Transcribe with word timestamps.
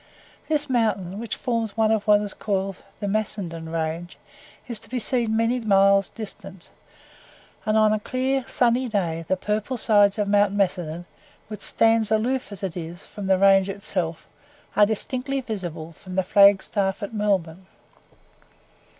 This 0.47 0.67
mountain, 0.67 1.19
which 1.19 1.35
forms 1.35 1.77
one 1.77 1.91
of 1.91 2.07
what 2.07 2.21
is 2.21 2.33
called 2.33 2.77
the 2.99 3.07
Macedon 3.07 3.69
range, 3.69 4.17
is 4.67 4.79
to 4.79 4.89
be 4.89 4.97
seen 4.97 5.37
many 5.37 5.59
miles 5.59 6.09
distant, 6.09 6.71
and 7.67 7.77
on 7.77 7.93
a 7.93 7.99
clear, 7.99 8.43
sunny 8.47 8.89
day, 8.89 9.25
the 9.27 9.37
purple 9.37 9.77
sides 9.77 10.17
of 10.17 10.27
Mount 10.27 10.53
Macedon, 10.53 11.05
which 11.49 11.61
stands 11.61 12.09
aloof 12.09 12.51
as 12.51 12.63
it 12.63 12.75
were, 12.75 12.95
from 12.95 13.27
the 13.27 13.37
range 13.37 13.69
itself, 13.69 14.25
are 14.75 14.87
distinctly 14.87 15.39
visible 15.39 15.91
from 15.93 16.15
the 16.15 16.23
flag 16.23 16.63
staff 16.63 17.03
at 17.03 17.13
Melbourne. 17.13 17.67